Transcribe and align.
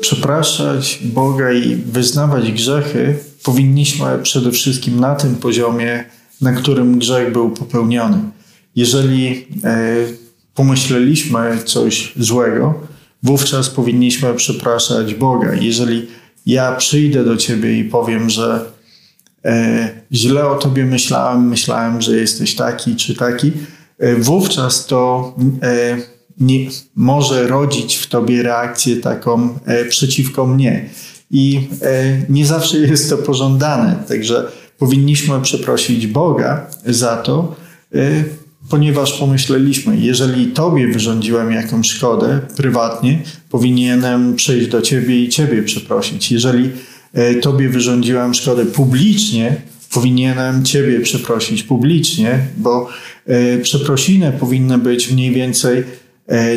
przepraszać 0.00 0.98
Boga 1.02 1.52
i 1.52 1.76
wyznawać 1.76 2.52
grzechy, 2.52 3.18
powinniśmy 3.42 4.06
przede 4.22 4.52
wszystkim 4.52 5.00
na 5.00 5.14
tym 5.14 5.36
poziomie, 5.36 6.04
na 6.40 6.52
którym 6.52 6.98
grzech 6.98 7.32
był 7.32 7.50
popełniony. 7.50 8.18
Jeżeli 8.76 9.46
e, 9.64 9.96
pomyśleliśmy 10.54 11.58
coś 11.64 12.12
złego, 12.16 12.74
wówczas 13.22 13.70
powinniśmy 13.70 14.34
przepraszać 14.34 15.14
Boga. 15.14 15.54
Jeżeli 15.54 16.06
ja 16.46 16.76
przyjdę 16.76 17.24
do 17.24 17.36
Ciebie 17.36 17.78
i 17.78 17.84
powiem, 17.84 18.30
że 18.30 18.64
e, 19.44 19.90
źle 20.12 20.46
o 20.46 20.54
Tobie 20.54 20.84
myślałem, 20.84 21.48
myślałem, 21.48 22.02
że 22.02 22.16
jesteś 22.16 22.54
taki 22.54 22.96
czy 22.96 23.14
taki, 23.14 23.52
e, 23.98 24.16
wówczas 24.16 24.86
to 24.86 25.34
nie, 26.40 26.68
może 26.96 27.46
rodzić 27.46 27.96
w 27.96 28.06
Tobie 28.06 28.42
reakcję 28.42 28.96
taką 28.96 29.58
e, 29.66 29.84
przeciwko 29.84 30.46
mnie. 30.46 30.88
I 31.30 31.68
e, 31.82 32.20
nie 32.28 32.46
zawsze 32.46 32.78
jest 32.78 33.10
to 33.10 33.18
pożądane, 33.18 34.04
także 34.08 34.46
powinniśmy 34.78 35.40
przeprosić 35.40 36.06
Boga 36.06 36.66
za 36.86 37.16
to, 37.16 37.56
e, 37.94 38.24
ponieważ 38.68 39.12
pomyśleliśmy, 39.12 39.96
jeżeli 39.96 40.46
Tobie 40.46 40.88
wyrządziłem 40.88 41.52
jakąś 41.52 41.88
szkodę 41.88 42.40
prywatnie, 42.56 43.22
powinienem 43.50 44.36
przyjść 44.36 44.68
do 44.68 44.82
Ciebie 44.82 45.24
i 45.24 45.28
Ciebie 45.28 45.62
przeprosić. 45.62 46.32
Jeżeli 46.32 46.70
e, 47.12 47.34
Tobie 47.34 47.68
wyrządziłem 47.68 48.34
szkodę 48.34 48.66
publicznie, 48.66 49.56
powinienem 49.92 50.64
Ciebie 50.64 51.00
przeprosić 51.00 51.62
publicznie, 51.62 52.38
bo 52.56 52.88
e, 53.26 53.58
przeprosiny 53.58 54.32
powinny 54.40 54.78
być 54.78 55.12
mniej 55.12 55.30
więcej 55.30 55.84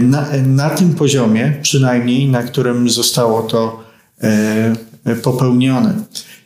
na, 0.01 0.27
na 0.45 0.69
tym 0.69 0.95
poziomie, 0.95 1.53
przynajmniej 1.61 2.27
na 2.27 2.43
którym 2.43 2.89
zostało 2.89 3.41
to 3.41 3.83
popełnione. 5.23 5.93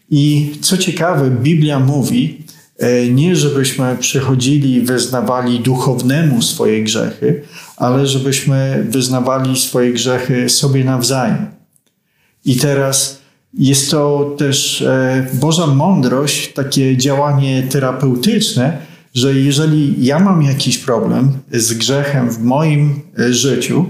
I 0.09 0.51
co 0.61 0.77
ciekawe, 0.77 1.31
Biblia 1.31 1.79
mówi, 1.79 2.47
E, 2.77 3.07
nie 3.07 3.35
żebyśmy 3.35 3.97
przychodzili 3.99 4.73
i 4.73 4.81
wyznawali 4.81 5.59
duchownemu 5.59 6.41
swoje 6.41 6.83
grzechy, 6.83 7.41
ale 7.77 8.07
żebyśmy 8.07 8.85
wyznawali 8.89 9.59
swoje 9.59 9.93
grzechy 9.93 10.49
sobie 10.49 10.83
nawzajem. 10.83 11.47
I 12.45 12.55
teraz 12.55 13.21
jest 13.53 13.91
to 13.91 14.35
też 14.37 14.81
e, 14.81 15.27
Boża 15.33 15.67
mądrość, 15.67 16.53
takie 16.53 16.97
działanie 16.97 17.63
terapeutyczne, 17.63 18.77
że 19.17 19.33
jeżeli 19.33 20.05
ja 20.05 20.19
mam 20.19 20.43
jakiś 20.43 20.77
problem 20.77 21.31
z 21.51 21.73
grzechem 21.73 22.29
w 22.29 22.43
moim 22.43 23.01
e, 23.19 23.33
życiu, 23.33 23.85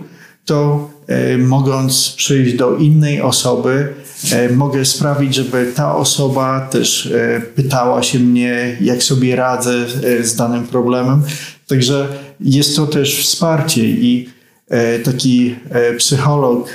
to 0.46 0.90
mogąc 1.38 2.14
przyjść 2.18 2.56
do 2.56 2.76
innej 2.76 3.22
osoby, 3.22 3.94
E, 4.32 4.50
mogę 4.50 4.86
sprawić, 4.86 5.36
żeby 5.36 5.72
ta 5.76 5.96
osoba 5.96 6.68
też 6.72 7.06
e, 7.06 7.42
pytała 7.56 8.04
się 8.04 8.20
mnie, 8.20 8.78
jak 8.82 9.04
sobie 9.04 9.36
radzę 9.36 9.86
e, 10.04 10.24
z 10.24 10.36
danym 10.36 10.68
problemem. 10.68 11.22
Także 11.68 12.08
jest 12.40 12.76
to 12.76 12.88
też 12.88 13.22
wsparcie 13.24 13.86
i 13.86 14.30
taki 15.04 15.56
psycholog 15.98 16.70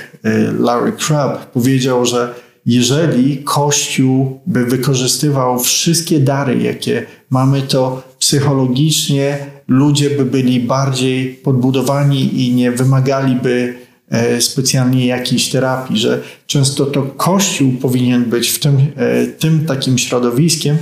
Larry 0.59 0.91
Crabb 0.91 1.51
powiedział, 1.51 2.05
że 2.05 2.33
jeżeli 2.65 3.37
Kościół 3.37 4.39
by 4.45 4.65
wykorzystywał 4.65 5.59
wszystkie 5.59 6.19
dary, 6.19 6.63
jakie 6.63 7.05
mamy, 7.29 7.61
to 7.61 8.03
psychologicznie 8.19 9.37
ludzie 9.67 10.09
by 10.09 10.25
byli 10.25 10.59
bardziej 10.59 11.29
podbudowani 11.29 12.47
i 12.47 12.55
nie 12.55 12.71
wymagaliby 12.71 13.83
E, 14.13 14.41
specjalnie 14.41 15.05
jakiejś 15.05 15.49
terapii, 15.49 15.97
że 15.97 16.21
często 16.47 16.85
to 16.85 17.03
Kościół 17.03 17.71
powinien 17.71 18.25
być 18.25 18.49
w 18.49 18.59
tym, 18.59 18.77
e, 18.95 19.27
tym 19.27 19.65
takim 19.65 19.97
środowiskiem, 19.97 20.77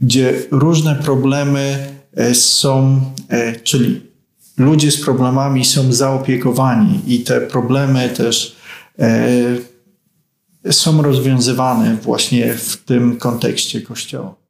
gdzie 0.00 0.42
różne 0.50 0.94
problemy 0.94 1.86
e, 2.16 2.34
są, 2.34 3.00
czyli 3.62 4.00
ludzie 4.58 4.90
z 4.90 5.00
problemami 5.00 5.64
są 5.64 5.92
zaopiekowani 5.92 7.00
i 7.06 7.20
te 7.20 7.40
problemy 7.40 8.08
też 8.08 8.56
są 10.70 11.02
rozwiązywane 11.02 11.96
właśnie 11.96 12.54
w 12.54 12.76
tym 12.76 13.16
kontekście 13.16 13.80
Kościoła. 13.80 14.45